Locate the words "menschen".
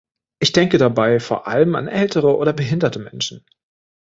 2.97-3.45